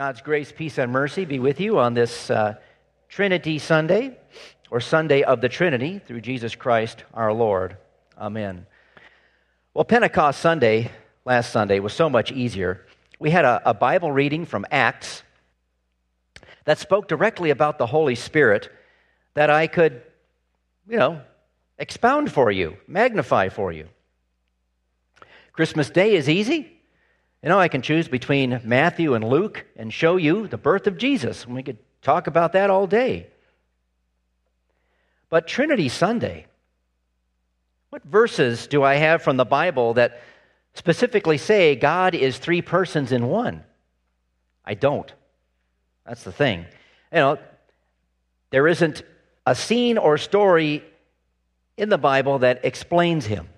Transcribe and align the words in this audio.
God's 0.00 0.22
grace, 0.22 0.50
peace, 0.50 0.78
and 0.78 0.90
mercy 0.90 1.26
be 1.26 1.38
with 1.38 1.60
you 1.60 1.78
on 1.78 1.92
this 1.92 2.30
uh, 2.30 2.54
Trinity 3.10 3.58
Sunday, 3.58 4.16
or 4.70 4.80
Sunday 4.80 5.24
of 5.24 5.42
the 5.42 5.48
Trinity, 5.50 5.98
through 5.98 6.22
Jesus 6.22 6.54
Christ 6.54 7.04
our 7.12 7.34
Lord. 7.34 7.76
Amen. 8.16 8.64
Well, 9.74 9.84
Pentecost 9.84 10.40
Sunday, 10.40 10.90
last 11.26 11.52
Sunday, 11.52 11.80
was 11.80 11.92
so 11.92 12.08
much 12.08 12.32
easier. 12.32 12.86
We 13.18 13.28
had 13.28 13.44
a, 13.44 13.60
a 13.68 13.74
Bible 13.74 14.10
reading 14.10 14.46
from 14.46 14.64
Acts 14.70 15.22
that 16.64 16.78
spoke 16.78 17.06
directly 17.06 17.50
about 17.50 17.76
the 17.76 17.84
Holy 17.84 18.14
Spirit 18.14 18.72
that 19.34 19.50
I 19.50 19.66
could, 19.66 20.00
you 20.88 20.96
know, 20.96 21.20
expound 21.76 22.32
for 22.32 22.50
you, 22.50 22.78
magnify 22.86 23.50
for 23.50 23.70
you. 23.70 23.86
Christmas 25.52 25.90
Day 25.90 26.14
is 26.14 26.26
easy. 26.26 26.79
You 27.42 27.48
know, 27.48 27.58
I 27.58 27.68
can 27.68 27.80
choose 27.80 28.06
between 28.06 28.60
Matthew 28.64 29.14
and 29.14 29.24
Luke 29.24 29.64
and 29.76 29.92
show 29.92 30.16
you 30.16 30.46
the 30.46 30.58
birth 30.58 30.86
of 30.86 30.98
Jesus. 30.98 31.44
And 31.44 31.54
we 31.54 31.62
could 31.62 31.78
talk 32.02 32.26
about 32.26 32.52
that 32.52 32.68
all 32.68 32.86
day. 32.86 33.28
But 35.30 35.46
Trinity 35.46 35.88
Sunday, 35.88 36.46
what 37.88 38.04
verses 38.04 38.66
do 38.66 38.82
I 38.82 38.96
have 38.96 39.22
from 39.22 39.36
the 39.36 39.44
Bible 39.44 39.94
that 39.94 40.20
specifically 40.74 41.38
say 41.38 41.76
God 41.76 42.14
is 42.14 42.36
three 42.36 42.60
persons 42.60 43.10
in 43.10 43.26
one? 43.26 43.64
I 44.64 44.74
don't. 44.74 45.10
That's 46.04 46.24
the 46.24 46.32
thing. 46.32 46.66
You 47.12 47.18
know, 47.18 47.38
there 48.50 48.68
isn't 48.68 49.02
a 49.46 49.54
scene 49.54 49.96
or 49.96 50.18
story 50.18 50.84
in 51.76 51.88
the 51.88 51.98
Bible 51.98 52.40
that 52.40 52.64
explains 52.64 53.24
him, 53.24 53.48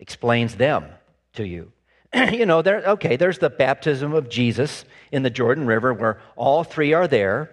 explains 0.00 0.56
them 0.56 0.86
to 1.34 1.46
you. 1.46 1.72
you 2.32 2.46
know, 2.46 2.62
there, 2.62 2.82
okay, 2.82 3.16
there's 3.16 3.38
the 3.38 3.50
baptism 3.50 4.14
of 4.14 4.28
Jesus 4.28 4.84
in 5.12 5.22
the 5.22 5.30
Jordan 5.30 5.66
River 5.66 5.92
where 5.92 6.20
all 6.34 6.64
three 6.64 6.92
are 6.92 7.08
there. 7.08 7.50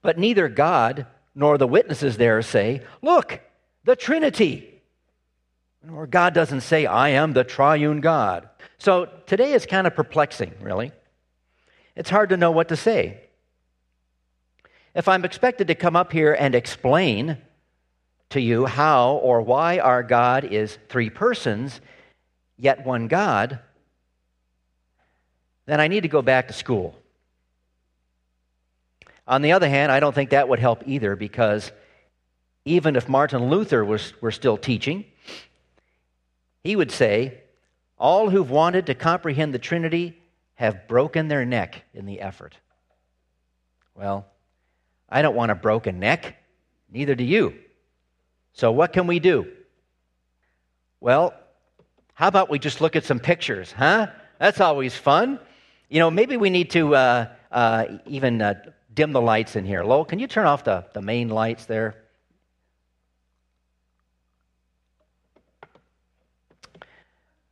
But 0.00 0.18
neither 0.18 0.48
God 0.48 1.06
nor 1.34 1.58
the 1.58 1.66
witnesses 1.66 2.16
there 2.16 2.42
say, 2.42 2.82
Look, 3.00 3.40
the 3.84 3.96
Trinity. 3.96 4.68
Or 5.92 6.06
God 6.06 6.32
doesn't 6.32 6.60
say, 6.60 6.86
I 6.86 7.10
am 7.10 7.32
the 7.32 7.42
triune 7.42 8.00
God. 8.00 8.48
So 8.78 9.08
today 9.26 9.52
is 9.52 9.66
kind 9.66 9.86
of 9.86 9.96
perplexing, 9.96 10.52
really. 10.60 10.92
It's 11.96 12.10
hard 12.10 12.28
to 12.28 12.36
know 12.36 12.52
what 12.52 12.68
to 12.68 12.76
say. 12.76 13.20
If 14.94 15.08
I'm 15.08 15.24
expected 15.24 15.66
to 15.68 15.74
come 15.74 15.96
up 15.96 16.12
here 16.12 16.34
and 16.34 16.54
explain 16.54 17.38
to 18.30 18.40
you 18.40 18.66
how 18.66 19.14
or 19.14 19.40
why 19.40 19.80
our 19.80 20.04
God 20.04 20.44
is 20.44 20.78
three 20.88 21.10
persons, 21.10 21.80
yet 22.56 22.84
one 22.84 23.08
God, 23.08 23.58
then 25.66 25.80
I 25.80 25.88
need 25.88 26.02
to 26.02 26.08
go 26.08 26.22
back 26.22 26.48
to 26.48 26.52
school. 26.52 26.94
On 29.26 29.42
the 29.42 29.52
other 29.52 29.68
hand, 29.68 29.92
I 29.92 30.00
don't 30.00 30.14
think 30.14 30.30
that 30.30 30.48
would 30.48 30.58
help 30.58 30.82
either 30.86 31.16
because 31.16 31.70
even 32.64 32.96
if 32.96 33.08
Martin 33.08 33.48
Luther 33.48 33.84
was, 33.84 34.12
were 34.20 34.30
still 34.30 34.56
teaching, 34.56 35.04
he 36.62 36.76
would 36.76 36.90
say, 36.90 37.40
All 37.98 38.30
who've 38.30 38.50
wanted 38.50 38.86
to 38.86 38.94
comprehend 38.94 39.54
the 39.54 39.58
Trinity 39.58 40.18
have 40.54 40.86
broken 40.86 41.28
their 41.28 41.44
neck 41.44 41.84
in 41.94 42.06
the 42.06 42.20
effort. 42.20 42.56
Well, 43.94 44.26
I 45.08 45.22
don't 45.22 45.34
want 45.34 45.50
a 45.50 45.56
broken 45.56 45.98
neck, 45.98 46.36
neither 46.90 47.14
do 47.14 47.24
you. 47.24 47.54
So, 48.52 48.72
what 48.72 48.92
can 48.92 49.06
we 49.06 49.18
do? 49.18 49.50
Well, 51.00 51.34
how 52.14 52.28
about 52.28 52.50
we 52.50 52.58
just 52.58 52.80
look 52.80 52.96
at 52.96 53.04
some 53.04 53.18
pictures, 53.18 53.72
huh? 53.72 54.08
That's 54.38 54.60
always 54.60 54.94
fun. 54.94 55.38
You 55.88 56.00
know, 56.00 56.10
maybe 56.10 56.36
we 56.36 56.50
need 56.50 56.70
to 56.70 56.94
uh, 56.94 57.28
uh, 57.50 57.84
even 58.06 58.42
uh, 58.42 58.54
dim 58.94 59.12
the 59.12 59.20
lights 59.20 59.56
in 59.56 59.64
here. 59.64 59.84
Lowell, 59.84 60.04
can 60.04 60.18
you 60.18 60.26
turn 60.26 60.46
off 60.46 60.64
the, 60.64 60.84
the 60.92 61.02
main 61.02 61.28
lights 61.28 61.66
there? 61.66 61.94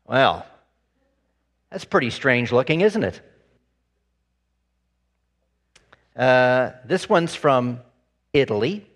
Well, 0.07 0.45
that's 1.71 1.85
pretty 1.85 2.11
strange 2.11 2.51
looking, 2.51 2.81
isn't 2.81 3.05
it? 3.05 3.21
Uh, 6.17 6.73
this 6.85 7.09
one's 7.09 7.35
from 7.35 7.81
Italy, 8.33 8.87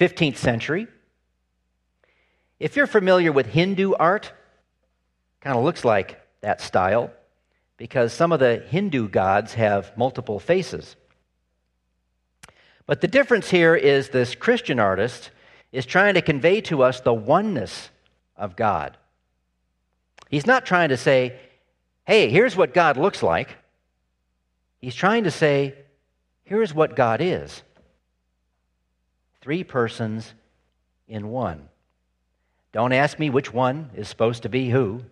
15th 0.00 0.36
century. 0.36 0.86
If 2.58 2.76
you're 2.76 2.86
familiar 2.86 3.32
with 3.32 3.46
Hindu 3.46 3.92
art, 3.92 4.32
Kind 5.44 5.58
of 5.58 5.62
looks 5.62 5.84
like 5.84 6.20
that 6.40 6.62
style 6.62 7.10
because 7.76 8.14
some 8.14 8.32
of 8.32 8.40
the 8.40 8.56
Hindu 8.56 9.08
gods 9.08 9.52
have 9.54 9.94
multiple 9.96 10.40
faces. 10.40 10.96
But 12.86 13.02
the 13.02 13.08
difference 13.08 13.50
here 13.50 13.74
is 13.74 14.08
this 14.08 14.34
Christian 14.34 14.80
artist 14.80 15.30
is 15.70 15.84
trying 15.84 16.14
to 16.14 16.22
convey 16.22 16.62
to 16.62 16.82
us 16.82 17.00
the 17.00 17.12
oneness 17.12 17.90
of 18.38 18.56
God. 18.56 18.96
He's 20.30 20.46
not 20.46 20.64
trying 20.64 20.88
to 20.88 20.96
say, 20.96 21.38
hey, 22.06 22.30
here's 22.30 22.56
what 22.56 22.72
God 22.72 22.96
looks 22.96 23.22
like. 23.22 23.56
He's 24.80 24.94
trying 24.94 25.24
to 25.24 25.30
say, 25.30 25.74
here's 26.44 26.72
what 26.72 26.96
God 26.96 27.20
is 27.20 27.62
three 29.42 29.62
persons 29.62 30.32
in 31.06 31.28
one. 31.28 31.68
Don't 32.72 32.92
ask 32.94 33.18
me 33.18 33.28
which 33.28 33.52
one 33.52 33.90
is 33.94 34.08
supposed 34.08 34.44
to 34.44 34.48
be 34.48 34.70
who. 34.70 35.02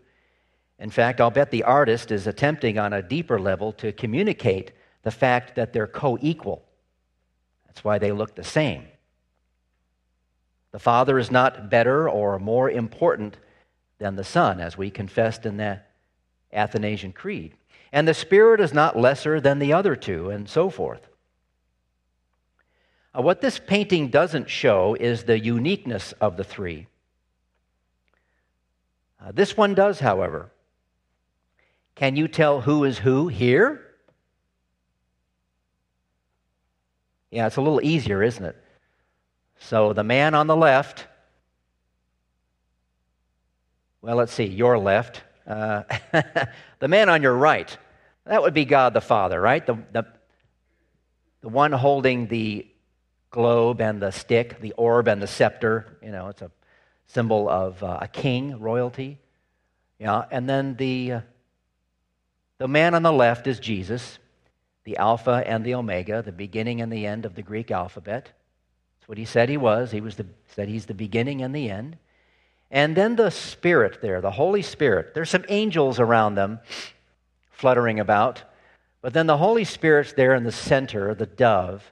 In 0.82 0.90
fact, 0.90 1.20
I'll 1.20 1.30
bet 1.30 1.52
the 1.52 1.62
artist 1.62 2.10
is 2.10 2.26
attempting 2.26 2.76
on 2.76 2.92
a 2.92 3.02
deeper 3.02 3.38
level 3.38 3.72
to 3.74 3.92
communicate 3.92 4.72
the 5.04 5.12
fact 5.12 5.54
that 5.54 5.72
they're 5.72 5.86
co 5.86 6.18
equal. 6.20 6.64
That's 7.66 7.84
why 7.84 7.98
they 7.98 8.10
look 8.10 8.34
the 8.34 8.42
same. 8.42 8.88
The 10.72 10.80
Father 10.80 11.20
is 11.20 11.30
not 11.30 11.70
better 11.70 12.10
or 12.10 12.40
more 12.40 12.68
important 12.68 13.36
than 13.98 14.16
the 14.16 14.24
Son, 14.24 14.58
as 14.58 14.76
we 14.76 14.90
confessed 14.90 15.46
in 15.46 15.56
the 15.56 15.78
Athanasian 16.52 17.12
Creed. 17.12 17.54
And 17.92 18.08
the 18.08 18.12
Spirit 18.12 18.60
is 18.60 18.72
not 18.72 18.98
lesser 18.98 19.40
than 19.40 19.60
the 19.60 19.74
other 19.74 19.94
two, 19.94 20.30
and 20.30 20.48
so 20.48 20.68
forth. 20.68 21.06
Uh, 23.16 23.22
what 23.22 23.40
this 23.40 23.60
painting 23.60 24.08
doesn't 24.08 24.50
show 24.50 24.96
is 24.98 25.22
the 25.22 25.38
uniqueness 25.38 26.10
of 26.20 26.36
the 26.36 26.44
three. 26.44 26.88
Uh, 29.24 29.30
this 29.30 29.56
one 29.56 29.74
does, 29.74 30.00
however. 30.00 30.50
Can 31.94 32.16
you 32.16 32.28
tell 32.28 32.60
who 32.60 32.84
is 32.84 32.98
who 32.98 33.28
here? 33.28 33.80
Yeah, 37.30 37.46
it's 37.46 37.56
a 37.56 37.62
little 37.62 37.80
easier, 37.82 38.22
isn't 38.22 38.44
it? 38.44 38.56
So 39.58 39.92
the 39.92 40.04
man 40.04 40.34
on 40.34 40.46
the 40.46 40.56
left, 40.56 41.06
well, 44.02 44.16
let's 44.16 44.32
see, 44.32 44.44
your 44.44 44.78
left. 44.78 45.22
Uh, 45.46 45.82
the 46.78 46.88
man 46.88 47.08
on 47.08 47.22
your 47.22 47.34
right, 47.34 47.76
that 48.26 48.42
would 48.42 48.54
be 48.54 48.64
God 48.64 48.94
the 48.94 49.00
Father, 49.00 49.40
right? 49.40 49.64
The, 49.64 49.78
the, 49.92 50.06
the 51.40 51.48
one 51.48 51.72
holding 51.72 52.26
the 52.26 52.66
globe 53.30 53.80
and 53.80 54.00
the 54.00 54.12
stick, 54.12 54.60
the 54.60 54.72
orb 54.72 55.08
and 55.08 55.22
the 55.22 55.26
scepter. 55.26 55.98
You 56.02 56.10
know, 56.10 56.28
it's 56.28 56.42
a 56.42 56.50
symbol 57.06 57.48
of 57.48 57.82
uh, 57.82 57.98
a 58.02 58.08
king, 58.08 58.60
royalty. 58.60 59.18
Yeah, 59.98 60.24
and 60.30 60.48
then 60.48 60.76
the, 60.76 61.12
uh, 61.12 61.20
the 62.62 62.68
man 62.68 62.94
on 62.94 63.02
the 63.02 63.12
left 63.12 63.48
is 63.48 63.58
Jesus, 63.58 64.20
the 64.84 64.96
Alpha 64.96 65.42
and 65.44 65.64
the 65.64 65.74
Omega, 65.74 66.22
the 66.22 66.30
beginning 66.30 66.80
and 66.80 66.92
the 66.92 67.06
end 67.06 67.24
of 67.24 67.34
the 67.34 67.42
Greek 67.42 67.72
alphabet. 67.72 68.30
That's 68.94 69.08
what 69.08 69.18
he 69.18 69.24
said 69.24 69.48
he 69.48 69.56
was. 69.56 69.90
He 69.90 70.00
was 70.00 70.14
the, 70.14 70.26
said 70.54 70.68
he's 70.68 70.86
the 70.86 70.94
beginning 70.94 71.42
and 71.42 71.52
the 71.52 71.68
end. 71.68 71.98
And 72.70 72.96
then 72.96 73.16
the 73.16 73.32
Spirit 73.32 74.00
there, 74.00 74.20
the 74.20 74.30
Holy 74.30 74.62
Spirit. 74.62 75.12
There's 75.12 75.28
some 75.28 75.44
angels 75.48 75.98
around 75.98 76.36
them 76.36 76.60
fluttering 77.50 77.98
about. 77.98 78.42
But 79.00 79.12
then 79.12 79.26
the 79.26 79.38
Holy 79.38 79.64
Spirit's 79.64 80.12
there 80.12 80.36
in 80.36 80.44
the 80.44 80.52
center, 80.52 81.16
the 81.16 81.26
dove. 81.26 81.82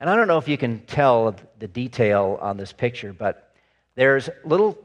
And 0.00 0.08
I 0.08 0.16
don't 0.16 0.28
know 0.28 0.38
if 0.38 0.48
you 0.48 0.56
can 0.56 0.80
tell 0.86 1.36
the 1.58 1.68
detail 1.68 2.38
on 2.40 2.56
this 2.56 2.72
picture, 2.72 3.12
but 3.12 3.54
there's 3.96 4.30
little 4.46 4.78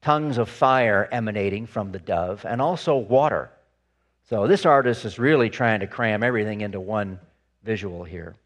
tongues 0.00 0.38
of 0.38 0.48
fire 0.48 1.08
emanating 1.10 1.66
from 1.66 1.90
the 1.90 1.98
dove 1.98 2.46
and 2.46 2.62
also 2.62 2.96
water. 2.96 3.50
So 4.30 4.46
this 4.46 4.64
artist 4.64 5.04
is 5.04 5.18
really 5.18 5.50
trying 5.50 5.80
to 5.80 5.88
cram 5.88 6.22
everything 6.22 6.60
into 6.60 6.78
one 6.78 7.18
visual 7.64 8.04
here. 8.04 8.36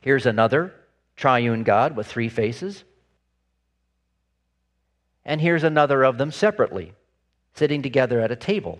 Here's 0.00 0.24
another 0.24 0.72
triune 1.16 1.64
God 1.64 1.96
with 1.96 2.06
three 2.06 2.28
faces. 2.28 2.84
And 5.24 5.40
here's 5.40 5.64
another 5.64 6.04
of 6.04 6.18
them 6.18 6.30
separately, 6.30 6.92
sitting 7.54 7.82
together 7.82 8.20
at 8.20 8.30
a 8.30 8.36
table. 8.36 8.78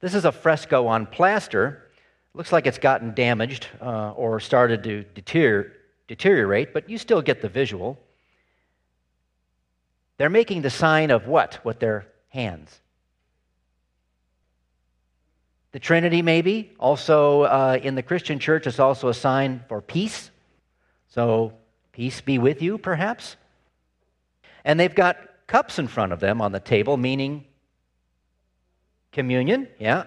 This 0.00 0.14
is 0.14 0.24
a 0.24 0.32
fresco 0.32 0.86
on 0.86 1.04
plaster. 1.04 1.90
Looks 2.32 2.52
like 2.52 2.66
it's 2.66 2.78
gotten 2.78 3.12
damaged 3.12 3.68
uh, 3.82 4.12
or 4.12 4.40
started 4.40 4.82
to 4.84 5.04
deterior- 5.14 5.74
deteriorate, 6.08 6.72
but 6.72 6.88
you 6.88 6.96
still 6.96 7.20
get 7.20 7.42
the 7.42 7.50
visual. 7.50 7.98
They're 10.16 10.30
making 10.30 10.62
the 10.62 10.70
sign 10.70 11.10
of 11.10 11.26
what? 11.26 11.56
What 11.62 11.80
they're 11.80 12.06
hands. 12.36 12.80
The 15.72 15.80
Trinity, 15.80 16.22
maybe. 16.22 16.72
Also, 16.78 17.42
uh, 17.42 17.78
in 17.82 17.94
the 17.94 18.02
Christian 18.02 18.38
church, 18.38 18.66
is 18.66 18.78
also 18.78 19.08
a 19.08 19.14
sign 19.14 19.64
for 19.68 19.80
peace. 19.80 20.30
So, 21.08 21.54
peace 21.92 22.20
be 22.20 22.38
with 22.38 22.60
you, 22.62 22.78
perhaps. 22.78 23.36
And 24.64 24.78
they've 24.78 24.94
got 24.94 25.16
cups 25.46 25.78
in 25.78 25.88
front 25.88 26.12
of 26.12 26.20
them 26.20 26.40
on 26.42 26.52
the 26.52 26.60
table, 26.60 26.96
meaning 26.96 27.44
communion. 29.12 29.68
Yeah. 29.78 30.04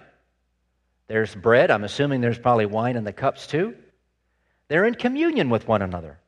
There's 1.08 1.34
bread. 1.34 1.72
I'm 1.72 1.84
assuming 1.84 2.22
there's 2.22 2.38
probably 2.38 2.68
wine 2.68 2.96
in 2.96 3.06
the 3.06 3.14
cups 3.14 3.48
too. 3.48 3.76
They're 4.68 4.86
in 4.86 4.94
communion 4.94 5.50
with 5.50 5.68
one 5.68 5.82
another. 5.82 6.20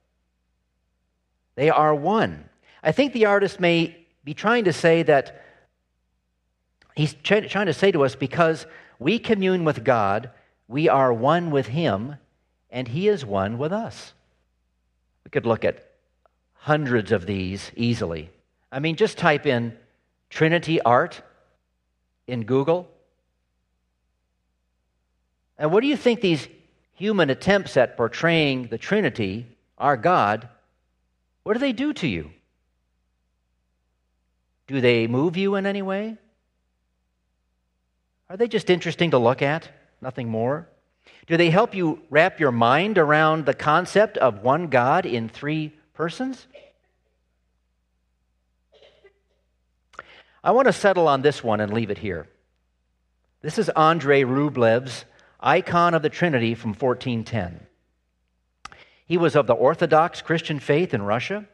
They 1.56 1.70
are 1.70 1.94
one. 1.94 2.50
I 2.82 2.92
think 2.92 3.14
the 3.14 3.26
artist 3.26 3.60
may 3.60 3.96
be 4.24 4.34
trying 4.34 4.64
to 4.64 4.74
say 4.74 5.04
that 5.04 5.44
he's 7.02 7.16
trying 7.24 7.66
to 7.66 7.74
say 7.74 7.92
to 7.92 8.06
us 8.06 8.16
because 8.16 8.66
we 9.00 9.18
commune 9.18 9.64
with 9.64 9.84
God, 9.84 10.30
we 10.68 10.88
are 10.88 11.12
one 11.12 11.50
with 11.50 11.68
Him, 11.68 12.18
and 12.70 12.88
He 12.88 13.08
is 13.08 13.26
one 13.26 13.58
with 13.58 13.74
us. 13.74 14.14
We 15.26 15.32
could 15.32 15.46
look 15.46 15.66
at 15.66 15.84
hundreds 16.54 17.12
of 17.12 17.26
these 17.26 17.72
easily. 17.76 18.30
I 18.72 18.80
mean, 18.80 18.96
just 18.96 19.18
type 19.18 19.46
in 19.46 19.76
Trinity 20.30 20.80
art 20.82 21.22
in 22.28 22.44
Google. 22.44 22.88
And 25.58 25.72
what 25.72 25.82
do 25.82 25.88
you 25.88 25.98
think 25.98 26.22
these 26.22 26.48
human 26.94 27.30
attempts 27.30 27.76
at 27.78 27.98
portraying 27.98 28.68
the 28.68 28.78
Trinity, 28.78 29.48
our 29.78 29.98
God, 29.98 30.48
what 31.44 31.54
do 31.54 31.60
they 31.60 31.74
do 31.74 31.94
to 31.94 32.08
you? 32.08 32.32
Do 34.68 34.80
they 34.80 35.08
move 35.08 35.36
you 35.36 35.56
in 35.56 35.66
any 35.66 35.82
way? 35.82 36.18
Are 38.32 38.38
they 38.38 38.48
just 38.48 38.70
interesting 38.70 39.12
to 39.12 39.18
look 39.18 39.42
at? 39.42 39.68
Nothing 40.00 40.30
more? 40.30 40.70
Do 41.28 41.36
they 41.36 41.50
help 41.50 41.76
you 41.76 42.02
wrap 42.10 42.40
your 42.40 42.54
mind 42.54 42.98
around 42.98 43.46
the 43.46 43.54
concept 43.54 44.18
of 44.18 44.42
one 44.42 44.68
God 44.68 45.06
in 45.06 45.28
three 45.28 45.74
persons? 45.94 46.48
I 50.42 50.52
want 50.52 50.68
to 50.68 50.74
settle 50.74 51.10
on 51.10 51.22
this 51.22 51.44
one 51.44 51.60
and 51.60 51.74
leave 51.74 51.92
it 51.92 51.98
here. 51.98 52.26
This 53.42 53.58
is 53.58 53.68
Andrei 53.68 54.24
Rublev's 54.24 55.04
Icon 55.42 55.94
of 55.94 56.02
the 56.02 56.10
Trinity 56.10 56.56
from 56.56 56.70
1410. 56.70 57.60
He 59.06 59.18
was 59.18 59.36
of 59.36 59.46
the 59.46 59.56
Orthodox 59.56 60.22
Christian 60.22 60.62
faith 60.62 60.94
in 60.94 61.02
Russia. 61.02 61.46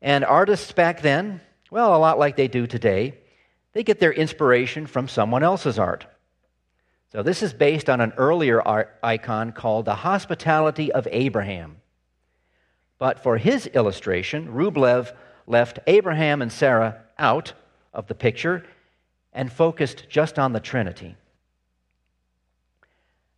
And 0.00 0.24
artists 0.24 0.70
back 0.70 1.00
then, 1.00 1.40
well, 1.68 1.96
a 1.96 1.98
lot 1.98 2.20
like 2.20 2.36
they 2.36 2.46
do 2.46 2.68
today, 2.68 3.14
they 3.74 3.82
get 3.82 4.00
their 4.00 4.12
inspiration 4.12 4.86
from 4.86 5.08
someone 5.08 5.42
else's 5.42 5.78
art. 5.78 6.06
So 7.12 7.22
this 7.22 7.42
is 7.42 7.52
based 7.52 7.90
on 7.90 8.00
an 8.00 8.12
earlier 8.16 8.62
art 8.62 8.96
icon 9.02 9.52
called 9.52 9.84
the 9.84 9.94
Hospitality 9.96 10.90
of 10.90 11.06
Abraham. 11.10 11.76
But 12.98 13.22
for 13.22 13.36
his 13.36 13.66
illustration, 13.66 14.48
Rublev 14.48 15.14
left 15.46 15.78
Abraham 15.86 16.40
and 16.40 16.50
Sarah 16.50 17.02
out 17.18 17.52
of 17.92 18.06
the 18.06 18.14
picture 18.14 18.64
and 19.32 19.52
focused 19.52 20.08
just 20.08 20.38
on 20.38 20.52
the 20.52 20.60
Trinity. 20.60 21.16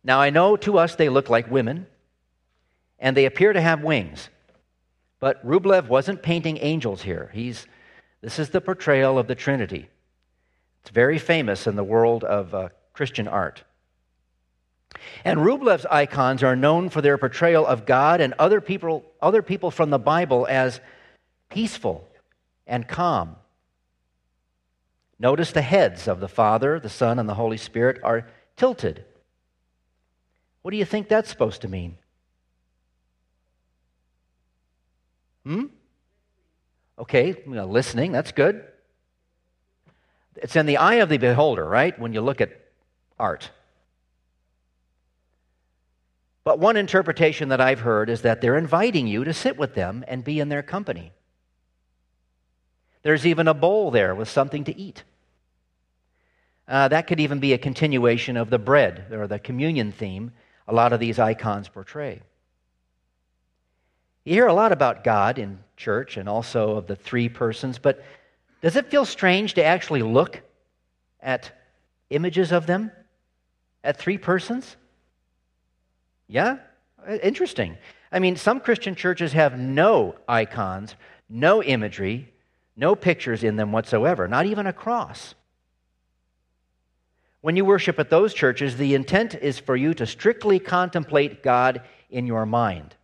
Now, 0.03 0.21
I 0.21 0.29
know 0.29 0.55
to 0.57 0.77
us 0.77 0.95
they 0.95 1.09
look 1.09 1.29
like 1.29 1.51
women, 1.51 1.85
and 2.99 3.17
they 3.17 3.25
appear 3.25 3.51
to 3.53 3.61
have 3.61 3.83
wings. 3.83 4.29
But 5.19 5.45
Rublev 5.45 5.87
wasn't 5.87 6.21
painting 6.21 6.59
angels 6.61 7.01
here. 7.01 7.29
He's, 7.33 7.67
this 8.21 8.39
is 8.39 8.49
the 8.49 8.61
portrayal 8.61 9.19
of 9.19 9.27
the 9.27 9.35
Trinity. 9.35 9.89
It's 10.87 10.93
very 10.93 11.19
famous 11.19 11.67
in 11.67 11.75
the 11.75 11.83
world 11.83 12.23
of 12.23 12.55
uh, 12.55 12.69
Christian 12.93 13.27
art. 13.27 13.63
And 15.25 15.43
Rublev's 15.43 15.85
icons 15.85 16.43
are 16.43 16.55
known 16.55 16.87
for 16.87 17.01
their 17.01 17.17
portrayal 17.17 17.67
of 17.67 17.85
God 17.85 18.21
and 18.21 18.33
other 18.39 18.61
people, 18.61 19.03
other 19.21 19.41
people 19.41 19.69
from 19.69 19.89
the 19.89 19.99
Bible 19.99 20.47
as 20.49 20.79
peaceful 21.49 22.07
and 22.65 22.87
calm 22.87 23.35
Notice 25.19 25.51
the 25.51 25.61
heads 25.61 26.07
of 26.07 26.19
the 26.19 26.27
Father, 26.27 26.79
the 26.79 26.89
Son, 26.89 27.17
and 27.17 27.27
the 27.27 27.33
Holy 27.33 27.57
Spirit 27.57 27.99
are 28.03 28.27
tilted. 28.55 29.03
What 30.61 30.71
do 30.71 30.77
you 30.77 30.85
think 30.85 31.07
that's 31.07 31.29
supposed 31.29 31.61
to 31.61 31.67
mean? 31.67 31.97
Hmm? 35.43 35.65
Okay, 36.99 37.43
listening, 37.45 38.11
that's 38.11 38.31
good. 38.31 38.63
It's 40.37 40.55
in 40.55 40.65
the 40.65 40.77
eye 40.77 40.95
of 40.95 41.09
the 41.09 41.17
beholder, 41.17 41.65
right? 41.65 41.97
When 41.99 42.13
you 42.13 42.21
look 42.21 42.41
at 42.41 42.51
art. 43.19 43.49
But 46.43 46.59
one 46.59 46.77
interpretation 46.77 47.49
that 47.49 47.59
I've 47.59 47.81
heard 47.81 48.09
is 48.09 48.21
that 48.21 48.39
they're 48.39 48.57
inviting 48.57 49.07
you 49.07 49.23
to 49.23 49.33
sit 49.33 49.57
with 49.57 49.73
them 49.73 50.05
and 50.07 50.23
be 50.23 50.39
in 50.39 50.49
their 50.49 50.63
company. 50.63 51.11
There's 53.03 53.25
even 53.25 53.47
a 53.47 53.53
bowl 53.53 53.91
there 53.91 54.15
with 54.15 54.29
something 54.29 54.63
to 54.65 54.77
eat. 54.77 55.03
Uh, 56.67 56.87
that 56.89 57.07
could 57.07 57.19
even 57.19 57.39
be 57.39 57.53
a 57.53 57.57
continuation 57.57 58.37
of 58.37 58.49
the 58.49 58.59
bread 58.59 59.07
or 59.11 59.27
the 59.27 59.39
communion 59.39 59.91
theme 59.91 60.31
a 60.67 60.73
lot 60.73 60.93
of 60.93 60.99
these 60.99 61.17
icons 61.19 61.69
portray. 61.69 62.21
You 64.25 64.33
hear 64.33 64.47
a 64.47 64.53
lot 64.53 64.73
about 64.73 65.03
God 65.03 65.39
in 65.39 65.59
church 65.77 66.17
and 66.17 66.27
also 66.27 66.75
of 66.75 66.87
the 66.87 66.95
three 66.95 67.29
persons, 67.29 67.79
but 67.79 68.03
does 68.61 68.75
it 68.75 68.89
feel 68.89 69.05
strange 69.05 69.53
to 69.55 69.63
actually 69.63 70.01
look 70.01 70.41
at 71.21 71.51
images 72.09 72.51
of 72.51 72.65
them 72.65 72.91
at 73.83 73.97
three 73.97 74.17
persons? 74.17 74.75
Yeah? 76.27 76.57
Interesting. 77.23 77.77
I 78.11 78.19
mean, 78.19 78.35
some 78.35 78.59
Christian 78.59 78.95
churches 78.95 79.33
have 79.33 79.57
no 79.57 80.15
icons, 80.27 80.95
no 81.29 81.61
imagery, 81.61 82.33
no 82.75 82.95
pictures 82.95 83.43
in 83.43 83.55
them 83.55 83.71
whatsoever, 83.71 84.27
not 84.27 84.45
even 84.45 84.67
a 84.67 84.73
cross. 84.73 85.35
When 87.41 87.55
you 87.55 87.63
worship 87.65 87.99
at 87.99 88.09
those 88.09 88.33
churches, 88.33 88.75
the 88.75 88.93
intent 88.93 89.35
is 89.35 89.59
for 89.59 89.75
you 89.75 89.93
to 89.93 90.05
strictly 90.05 90.59
contemplate 90.59 91.43
God 91.43 91.81
in 92.09 92.27
your 92.27 92.45
mind. 92.45 92.95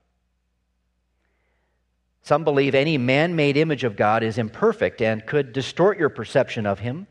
Some 2.23 2.45
believe 2.45 2.73
any 2.73 2.97
man 2.97 3.35
made 3.35 3.57
image 3.57 3.83
of 3.83 3.97
God 3.97 4.23
is 4.23 4.37
imperfect 4.37 5.01
and 5.01 5.25
could 5.25 5.51
distort 5.51 5.99
your 5.99 6.07
perception 6.07 6.65
of 6.65 6.79
Him 6.79 7.05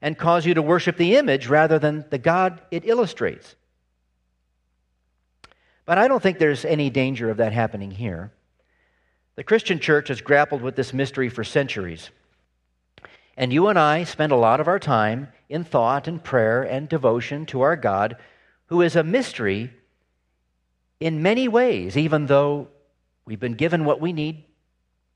and 0.00 0.16
cause 0.16 0.46
you 0.46 0.54
to 0.54 0.62
worship 0.62 0.96
the 0.96 1.16
image 1.16 1.48
rather 1.48 1.80
than 1.80 2.04
the 2.10 2.18
God 2.18 2.62
it 2.70 2.86
illustrates. 2.86 3.56
But 5.84 5.98
I 5.98 6.06
don't 6.06 6.22
think 6.22 6.38
there's 6.38 6.64
any 6.64 6.90
danger 6.90 7.28
of 7.28 7.38
that 7.38 7.52
happening 7.52 7.90
here. 7.90 8.32
The 9.34 9.42
Christian 9.42 9.80
church 9.80 10.08
has 10.08 10.20
grappled 10.20 10.62
with 10.62 10.76
this 10.76 10.92
mystery 10.92 11.28
for 11.28 11.42
centuries. 11.42 12.10
And 13.36 13.52
you 13.52 13.66
and 13.66 13.78
I 13.78 14.04
spend 14.04 14.30
a 14.30 14.36
lot 14.36 14.60
of 14.60 14.68
our 14.68 14.78
time 14.78 15.28
in 15.48 15.64
thought 15.64 16.06
and 16.06 16.22
prayer 16.22 16.62
and 16.62 16.88
devotion 16.88 17.46
to 17.46 17.62
our 17.62 17.74
God, 17.74 18.16
who 18.66 18.80
is 18.80 18.94
a 18.94 19.02
mystery 19.02 19.72
in 21.00 21.20
many 21.20 21.48
ways, 21.48 21.96
even 21.96 22.26
though 22.26 22.68
we've 23.24 23.40
been 23.40 23.54
given 23.54 23.84
what 23.84 24.00
we 24.00 24.12
need 24.12 24.44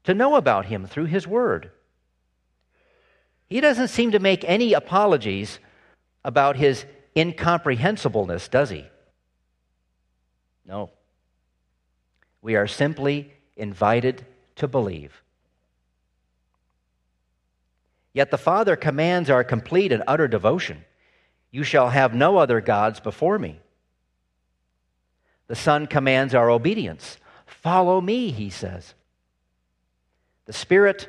to 0.07 0.15
know 0.15 0.37
about 0.37 0.67
him 0.67 0.87
through 0.87 1.05
his 1.05 1.27
word. 1.27 1.71
He 3.49 3.61
doesn't 3.61 3.89
seem 3.89 4.13
to 4.13 4.19
make 4.19 4.45
any 4.45 4.73
apologies 4.73 5.59
about 6.25 6.57
his 6.57 6.85
incomprehensibleness, 7.15 8.49
does 8.49 8.71
he? 8.71 8.85
No. 10.65 10.91
We 12.41 12.57
are 12.57 12.67
simply 12.67 13.33
invited 13.57 14.25
to 14.57 14.69
believe. 14.69 15.23
Yet 18.13 18.31
the 18.31 18.39
Father 18.39 18.77
commands 18.77 19.29
our 19.29 19.45
complete 19.45 19.93
and 19.93 20.03
utter 20.07 20.29
devotion. 20.29 20.85
You 21.51 21.65
shall 21.65 21.91
have 21.91 22.15
no 22.15 22.39
other 22.39 22.61
gods 22.61 23.01
before 23.01 23.39
me. 23.39 23.61
The 25.49 25.57
Son 25.57 25.87
commands 25.87 26.35
our 26.35 26.51
obedience. 26.51 27.19
Follow 27.47 28.01
me, 28.01 28.31
he 28.31 28.51
says. 28.51 28.95
The 30.47 30.53
Spirit, 30.53 31.09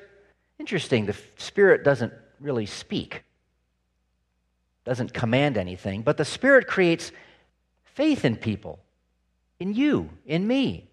interesting, 0.60 1.06
the 1.06 1.16
Spirit 1.38 1.84
doesn't 1.84 2.14
really 2.40 2.66
speak, 2.66 3.24
doesn't 4.84 5.14
command 5.14 5.58
anything, 5.58 6.02
but 6.02 6.18
the 6.18 6.26
Spirit 6.26 6.68
creates 6.68 7.12
faith 7.86 8.26
in 8.26 8.36
people, 8.36 8.80
in 9.60 9.74
you, 9.74 10.10
in 10.26 10.46
me 10.46 10.88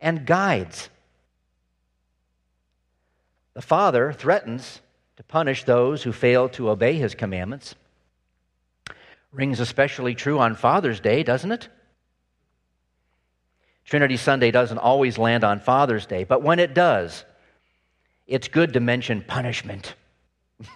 and 0.00 0.26
guides. 0.26 0.88
The 3.54 3.62
Father 3.62 4.12
threatens 4.12 4.80
to 5.16 5.22
punish 5.22 5.64
those 5.64 6.02
who 6.02 6.12
fail 6.12 6.48
to 6.50 6.70
obey 6.70 6.94
his 6.94 7.14
commandments. 7.14 7.74
Rings 9.32 9.60
especially 9.60 10.14
true 10.14 10.38
on 10.38 10.54
Father's 10.54 11.00
Day, 11.00 11.22
doesn't 11.22 11.52
it? 11.52 11.68
Trinity 13.84 14.16
Sunday 14.16 14.50
doesn't 14.50 14.78
always 14.78 15.18
land 15.18 15.44
on 15.44 15.60
Father's 15.60 16.06
Day, 16.06 16.24
but 16.24 16.42
when 16.42 16.58
it 16.58 16.74
does, 16.74 17.24
it's 18.30 18.46
good 18.46 18.74
to 18.74 18.80
mention 18.80 19.22
punishment. 19.22 19.94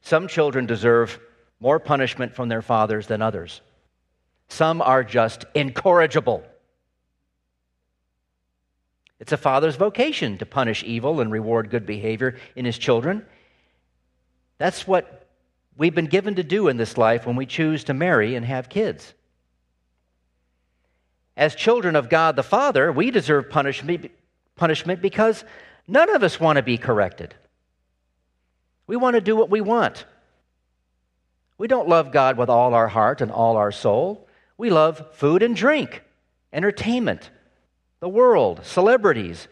Some 0.00 0.26
children 0.26 0.64
deserve 0.64 1.20
more 1.60 1.78
punishment 1.78 2.34
from 2.34 2.48
their 2.48 2.62
fathers 2.62 3.06
than 3.06 3.20
others. 3.20 3.60
Some 4.48 4.80
are 4.80 5.04
just 5.04 5.44
incorrigible. 5.54 6.42
It's 9.20 9.32
a 9.32 9.36
father's 9.36 9.76
vocation 9.76 10.38
to 10.38 10.46
punish 10.46 10.82
evil 10.84 11.20
and 11.20 11.30
reward 11.30 11.70
good 11.70 11.86
behavior 11.86 12.38
in 12.56 12.64
his 12.64 12.78
children. 12.78 13.24
That's 14.56 14.86
what 14.88 15.28
we've 15.76 15.94
been 15.94 16.06
given 16.06 16.36
to 16.36 16.42
do 16.42 16.68
in 16.68 16.78
this 16.78 16.96
life 16.96 17.26
when 17.26 17.36
we 17.36 17.46
choose 17.46 17.84
to 17.84 17.94
marry 17.94 18.34
and 18.36 18.44
have 18.44 18.70
kids. 18.70 19.12
As 21.36 21.54
children 21.54 21.94
of 21.94 22.08
God 22.08 22.36
the 22.36 22.42
Father, 22.42 22.90
we 22.90 23.10
deserve 23.10 23.50
punishment, 23.50 24.10
punishment 24.56 25.02
because 25.02 25.44
none 25.86 26.14
of 26.14 26.22
us 26.22 26.38
want 26.38 26.56
to 26.56 26.62
be 26.62 26.78
corrected. 26.78 27.34
We 28.86 28.96
want 28.96 29.14
to 29.14 29.20
do 29.20 29.36
what 29.36 29.50
we 29.50 29.60
want. 29.60 30.04
We 31.58 31.68
don't 31.68 31.88
love 31.88 32.12
God 32.12 32.36
with 32.36 32.48
all 32.48 32.74
our 32.74 32.88
heart 32.88 33.20
and 33.20 33.30
all 33.30 33.56
our 33.56 33.72
soul. 33.72 34.28
We 34.58 34.70
love 34.70 35.14
food 35.14 35.42
and 35.42 35.54
drink, 35.54 36.02
entertainment, 36.52 37.30
the 38.00 38.08
world, 38.08 38.62
celebrities, 38.64 39.48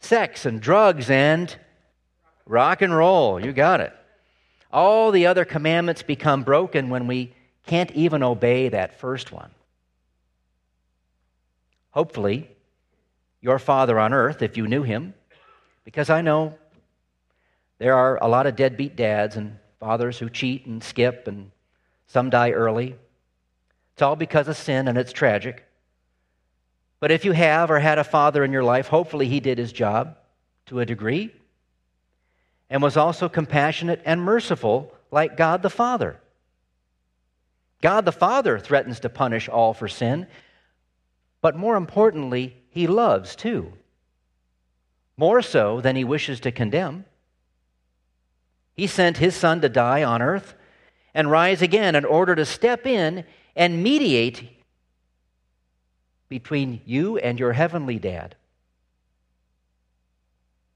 sex 0.00 0.44
and 0.44 0.60
drugs, 0.60 1.08
and 1.10 1.54
rock 2.46 2.82
and 2.82 2.94
roll. 2.94 3.44
You 3.44 3.52
got 3.52 3.80
it. 3.80 3.92
All 4.72 5.10
the 5.10 5.26
other 5.26 5.44
commandments 5.44 6.02
become 6.02 6.42
broken 6.42 6.90
when 6.90 7.06
we 7.06 7.32
can't 7.66 7.90
even 7.92 8.22
obey 8.22 8.68
that 8.68 8.98
first 8.98 9.32
one. 9.32 9.50
Hopefully, 11.90 12.50
your 13.46 13.60
Father 13.60 13.96
on 14.00 14.12
earth, 14.12 14.42
if 14.42 14.56
you 14.56 14.66
knew 14.66 14.82
him, 14.82 15.14
because 15.84 16.10
I 16.10 16.20
know 16.20 16.58
there 17.78 17.94
are 17.94 18.18
a 18.20 18.26
lot 18.26 18.48
of 18.48 18.56
deadbeat 18.56 18.96
dads 18.96 19.36
and 19.36 19.56
fathers 19.78 20.18
who 20.18 20.28
cheat 20.28 20.66
and 20.66 20.82
skip, 20.82 21.28
and 21.28 21.52
some 22.08 22.28
die 22.28 22.50
early. 22.50 22.96
It's 23.92 24.02
all 24.02 24.16
because 24.16 24.48
of 24.48 24.56
sin, 24.56 24.88
and 24.88 24.98
it's 24.98 25.12
tragic. 25.12 25.64
But 26.98 27.12
if 27.12 27.24
you 27.24 27.30
have 27.30 27.70
or 27.70 27.78
had 27.78 28.00
a 28.00 28.04
father 28.04 28.42
in 28.42 28.50
your 28.50 28.64
life, 28.64 28.88
hopefully 28.88 29.28
he 29.28 29.38
did 29.38 29.58
his 29.58 29.70
job 29.70 30.16
to 30.66 30.80
a 30.80 30.86
degree 30.86 31.30
and 32.68 32.82
was 32.82 32.96
also 32.96 33.28
compassionate 33.28 34.02
and 34.04 34.20
merciful 34.20 34.92
like 35.12 35.36
God 35.36 35.62
the 35.62 35.70
Father. 35.70 36.18
God 37.80 38.06
the 38.06 38.10
Father 38.10 38.58
threatens 38.58 38.98
to 39.00 39.08
punish 39.08 39.48
all 39.48 39.72
for 39.72 39.86
sin, 39.86 40.26
but 41.40 41.54
more 41.54 41.76
importantly, 41.76 42.56
he 42.76 42.86
loves 42.86 43.34
too. 43.34 43.72
More 45.16 45.40
so 45.40 45.80
than 45.80 45.96
he 45.96 46.04
wishes 46.04 46.40
to 46.40 46.52
condemn. 46.52 47.06
He 48.74 48.86
sent 48.86 49.16
his 49.16 49.34
son 49.34 49.62
to 49.62 49.70
die 49.70 50.04
on 50.04 50.20
earth 50.20 50.54
and 51.14 51.30
rise 51.30 51.62
again 51.62 51.94
in 51.94 52.04
order 52.04 52.34
to 52.34 52.44
step 52.44 52.86
in 52.86 53.24
and 53.56 53.82
mediate 53.82 54.46
between 56.28 56.82
you 56.84 57.16
and 57.16 57.40
your 57.40 57.54
heavenly 57.54 57.98
dad. 57.98 58.36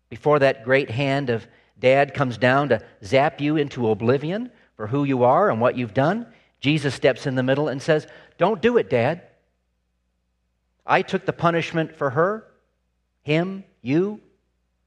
Before 0.09 0.39
that 0.39 0.65
great 0.65 0.91
hand 0.91 1.29
of 1.29 1.47
dad 1.79 2.15
comes 2.15 2.39
down 2.39 2.71
to 2.71 2.83
zap 3.05 3.43
you 3.43 3.59
into 3.59 3.91
oblivion 3.91 4.51
for 4.75 4.87
who 4.87 5.05
you 5.05 5.25
are 5.25 5.51
and 5.51 5.61
what 5.61 5.77
you've 5.77 5.93
done, 5.93 6.27
Jesus 6.61 6.95
steps 6.95 7.27
in 7.27 7.35
the 7.35 7.43
middle 7.43 7.69
and 7.69 7.83
says, 7.83 8.07
Don't 8.39 8.63
do 8.63 8.79
it, 8.79 8.89
dad. 8.89 9.21
I 10.91 11.03
took 11.03 11.25
the 11.25 11.33
punishment 11.33 11.95
for 11.97 12.11
her, 12.11 12.45
him, 13.23 13.63
you, 13.81 14.21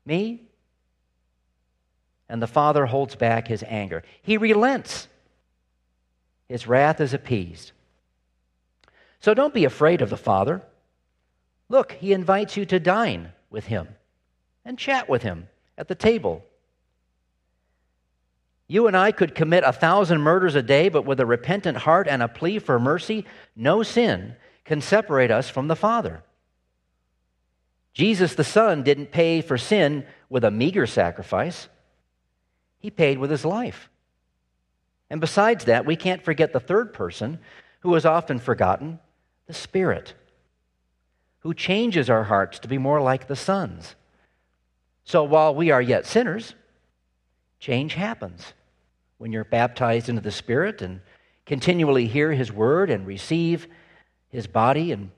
me 0.06 0.42
and 2.28 2.42
the 2.42 2.48
Father 2.48 2.86
holds 2.86 3.16
back 3.16 3.48
his 3.48 3.64
anger. 3.68 4.04
He 4.22 4.38
relents, 4.38 5.08
his 6.50 6.68
wrath 6.68 7.00
is 7.00 7.14
appeased. 7.14 7.72
So 9.22 9.34
don't 9.34 9.54
be 9.54 9.64
afraid 9.64 10.02
of 10.02 10.10
the 10.10 10.18
Father. 10.18 10.62
Look, 11.70 11.94
he 11.94 12.12
invites 12.12 12.58
you 12.58 12.66
to 12.66 12.80
dine 12.80 13.32
with 13.50 13.68
him 13.68 13.88
and 14.66 14.78
chat 14.78 15.08
with 15.08 15.24
him 15.24 15.48
at 15.78 15.88
the 15.88 15.96
table. 15.96 16.44
You 18.68 18.88
and 18.88 18.98
I 18.98 19.14
could 19.14 19.36
commit 19.36 19.64
a 19.66 19.72
thousand 19.72 20.20
murders 20.20 20.56
a 20.56 20.64
day, 20.64 20.90
but 20.90 21.06
with 21.06 21.22
a 21.22 21.26
repentant 21.26 21.78
heart 21.78 22.10
and 22.10 22.22
a 22.22 22.28
plea 22.28 22.60
for 22.60 22.78
mercy, 22.78 23.26
no 23.56 23.84
sin 23.84 24.36
can 24.66 24.82
separate 24.82 25.32
us 25.32 25.50
from 25.50 25.68
the 25.68 25.76
Father. 25.76 26.24
Jesus 27.94 28.36
the 28.36 28.44
Son 28.44 28.84
didn't 28.84 29.12
pay 29.12 29.42
for 29.42 29.58
sin 29.58 30.06
with 30.30 30.44
a 30.44 30.52
meager 30.52 30.88
sacrifice. 30.88 31.68
He 32.80 32.90
paid 32.90 33.18
with 33.18 33.30
his 33.30 33.46
life. 33.46 33.90
And 35.10 35.22
besides 35.22 35.66
that, 35.66 35.86
we 35.86 35.96
can't 35.96 36.24
forget 36.24 36.54
the 36.54 36.60
third 36.60 36.94
person 36.94 37.40
who 37.82 37.94
is 37.96 38.06
often 38.06 38.40
forgotten 38.40 39.00
the 39.46 39.54
Spirit, 39.54 40.14
who 41.40 41.54
changes 41.54 42.10
our 42.10 42.24
hearts 42.24 42.60
to 42.60 42.68
be 42.68 42.78
more 42.78 43.02
like 43.02 43.28
the 43.28 43.36
Son's. 43.36 43.96
So 45.04 45.24
while 45.24 45.54
we 45.54 45.70
are 45.70 45.82
yet 45.82 46.06
sinners, 46.06 46.56
change 47.60 47.94
happens 47.94 48.54
when 49.18 49.32
you're 49.32 49.44
baptized 49.44 50.10
into 50.10 50.22
the 50.22 50.32
Spirit 50.32 50.82
and 50.82 51.02
continually 51.46 52.08
hear 52.08 52.32
His 52.32 52.52
word 52.52 52.90
and 52.90 53.06
receive 53.06 53.68
His 54.34 54.48
body 54.48 54.92
and 54.92 55.12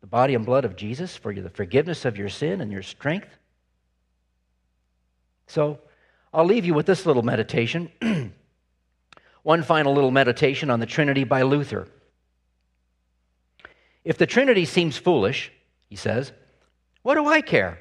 the 0.00 0.06
body 0.06 0.34
and 0.34 0.46
blood 0.46 0.64
of 0.64 0.76
Jesus 0.76 1.16
for 1.16 1.34
the 1.34 1.50
forgiveness 1.50 2.04
of 2.04 2.16
your 2.16 2.28
sin 2.28 2.60
and 2.60 2.70
your 2.70 2.84
strength. 2.84 3.28
So, 5.48 5.80
I'll 6.32 6.44
leave 6.44 6.64
you 6.64 6.72
with 6.72 6.86
this 6.86 7.04
little 7.04 7.24
meditation. 7.24 7.90
One 9.42 9.64
final 9.64 9.92
little 9.92 10.12
meditation 10.12 10.70
on 10.70 10.78
the 10.78 10.86
Trinity 10.86 11.24
by 11.24 11.42
Luther. 11.42 11.88
If 14.04 14.16
the 14.16 14.26
Trinity 14.26 14.64
seems 14.64 14.96
foolish, 14.96 15.50
he 15.88 15.96
says, 15.96 16.30
what 17.02 17.16
do 17.16 17.26
I 17.26 17.40
care? 17.40 17.80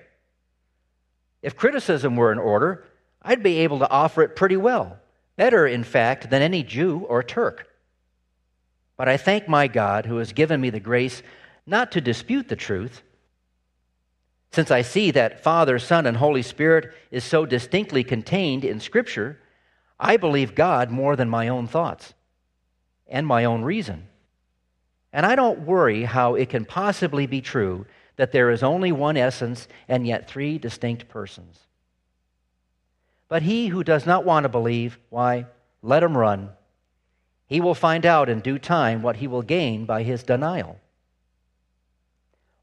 If 1.44 1.56
criticism 1.56 2.16
were 2.16 2.32
in 2.32 2.40
order, 2.40 2.86
I'd 3.22 3.44
be 3.44 3.60
able 3.60 3.78
to 3.80 3.90
offer 3.92 4.24
it 4.24 4.36
pretty 4.36 4.58
well, 4.58 4.98
better, 5.36 5.68
in 5.68 5.84
fact, 5.84 6.32
than 6.32 6.42
any 6.42 6.64
Jew 6.64 7.06
or 7.08 7.22
Turk. 7.22 7.69
But 9.00 9.08
I 9.08 9.16
thank 9.16 9.48
my 9.48 9.70
God 9.70 10.06
who 10.06 10.18
has 10.18 10.34
given 10.34 10.60
me 10.60 10.72
the 10.72 10.82
grace 10.82 11.24
not 11.66 11.94
to 11.94 12.02
dispute 12.02 12.50
the 12.50 12.58
truth, 12.58 13.02
since 14.52 14.72
I 14.72 14.82
see 14.82 15.12
that 15.12 15.42
Father, 15.42 15.80
Son, 15.80 16.06
and 16.06 16.18
Holy 16.18 16.42
Spirit 16.42 16.92
is 17.10 17.24
so 17.24 17.46
distinctly 17.46 18.04
contained 18.04 18.66
in 18.66 18.82
Scripture, 18.82 19.40
I 19.98 20.18
believe 20.18 20.54
God 20.54 20.92
more 20.92 21.16
than 21.16 21.30
my 21.30 21.48
own 21.48 21.66
thoughts 21.66 22.14
and 23.08 23.26
my 23.26 23.46
own 23.46 23.62
reason. 23.62 24.06
And 25.14 25.26
I 25.26 25.36
don't 25.36 25.62
worry 25.62 26.04
how 26.04 26.36
it 26.36 26.50
can 26.50 26.66
possibly 26.66 27.26
be 27.26 27.40
true 27.40 27.86
that 28.18 28.34
there 28.34 28.52
is 28.52 28.64
only 28.64 28.92
one 28.92 29.16
essence 29.16 29.70
and 29.88 30.06
yet 30.06 30.28
three 30.28 30.58
distinct 30.58 31.08
persons. 31.08 31.58
But 33.30 33.44
he 33.44 33.68
who 33.68 33.82
does 33.82 34.06
not 34.06 34.26
want 34.26 34.44
to 34.44 34.50
believe, 34.50 35.00
why, 35.10 35.46
let 35.82 36.04
him 36.04 36.18
run. 36.18 36.50
He 37.50 37.60
will 37.60 37.74
find 37.74 38.06
out 38.06 38.30
in 38.30 38.42
due 38.42 38.60
time 38.60 39.02
what 39.02 39.18
he 39.18 39.28
will 39.28 39.42
gain 39.42 39.86
by 39.86 40.04
his 40.04 40.22
denial. 40.22 40.80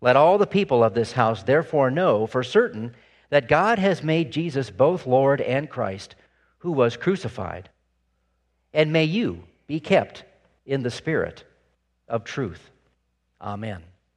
Let 0.01 0.15
all 0.15 0.39
the 0.39 0.47
people 0.47 0.85
of 0.85 0.95
this 0.95 1.13
house 1.13 1.43
therefore 1.43 1.91
know 1.91 2.27
for 2.27 2.45
certain 2.45 2.95
that 3.29 3.49
God 3.49 3.81
has 3.81 4.05
made 4.05 4.31
Jesus 4.31 4.71
both 4.71 5.05
Lord 5.05 5.41
and 5.41 5.69
Christ, 5.69 6.15
who 6.59 6.71
was 6.71 6.97
crucified. 6.97 7.69
And 8.73 8.93
may 8.93 9.05
you 9.05 9.43
be 9.67 9.81
kept 9.81 10.23
in 10.65 10.85
the 10.85 10.91
spirit 10.91 11.43
of 12.07 12.23
truth. 12.23 12.71
Amen. 13.41 13.83